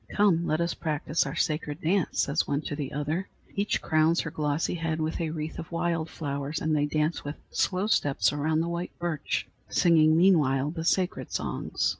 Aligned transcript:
"Come, 0.09 0.47
let 0.47 0.59
us 0.59 0.73
practise 0.73 1.27
our 1.27 1.35
sacred 1.35 1.79
dance," 1.79 2.21
says 2.21 2.47
one 2.47 2.61
to 2.61 2.75
the 2.75 2.91
other. 2.91 3.27
Each 3.53 3.79
crowns 3.83 4.21
her 4.21 4.31
glossy 4.31 4.73
head 4.73 4.99
with 4.99 5.21
a 5.21 5.29
wreath 5.29 5.59
of 5.59 5.71
wild 5.71 6.09
flowers, 6.09 6.59
and 6.59 6.75
they 6.75 6.87
dance 6.87 7.23
with 7.23 7.35
slow 7.51 7.85
steps 7.85 8.33
around 8.33 8.61
the 8.61 8.67
white 8.67 8.97
birch, 8.97 9.45
singing 9.69 10.17
meanwhile 10.17 10.71
the 10.71 10.85
sacred 10.85 11.31
songs. 11.31 11.89